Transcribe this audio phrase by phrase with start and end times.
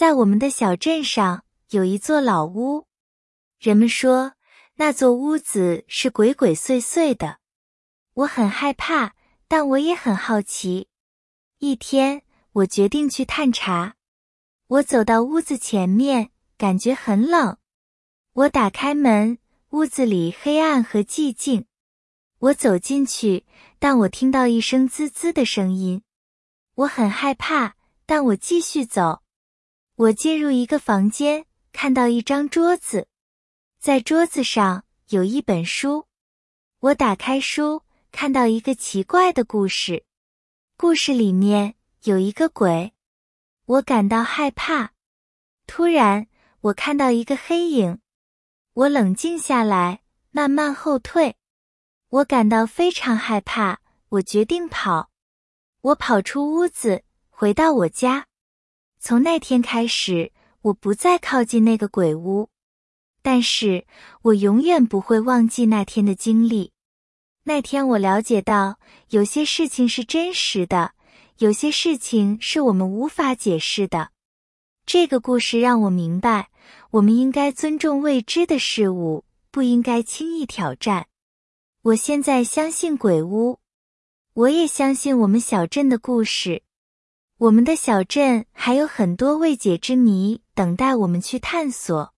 [0.00, 2.86] 在我们的小镇上有一座老屋，
[3.58, 4.32] 人们说
[4.76, 7.36] 那座屋子是鬼鬼祟祟的。
[8.14, 9.12] 我很害怕，
[9.46, 10.88] 但我也很好奇。
[11.58, 13.96] 一天，我决定去探查。
[14.68, 17.58] 我走到屋子前面，感觉很冷。
[18.32, 19.36] 我打开门，
[19.72, 21.66] 屋子里黑暗和寂静。
[22.38, 23.44] 我走进去，
[23.78, 26.02] 但我听到一声滋滋的声音。
[26.76, 27.74] 我很害怕，
[28.06, 29.20] 但我继续走。
[30.00, 33.06] 我进入一个房间，看到一张桌子，
[33.78, 36.06] 在桌子上有一本书。
[36.78, 40.06] 我打开书，看到一个奇怪的故事。
[40.78, 42.94] 故事里面有一个鬼，
[43.66, 44.92] 我感到害怕。
[45.66, 46.28] 突然，
[46.62, 48.00] 我看到一个黑影，
[48.72, 51.36] 我冷静下来，慢慢后退。
[52.08, 55.10] 我感到非常害怕，我决定跑。
[55.82, 58.28] 我跑出屋子，回到我家。
[59.02, 62.50] 从那天开始，我不再靠近那个鬼屋，
[63.22, 63.86] 但是
[64.20, 66.72] 我永远不会忘记那天的经历。
[67.44, 70.92] 那天我了解到，有些事情是真实的，
[71.38, 74.10] 有些事情是我们无法解释的。
[74.84, 76.50] 这个故事让我明白，
[76.90, 81.06] 我们应该尊重未知的事物，不应该轻易挑战。
[81.82, 83.60] 我现在相信鬼屋，
[84.34, 86.62] 我也相信我们小镇的故事。
[87.40, 92.12] 我们的小镇还有很多未解之谜等待我们去探索。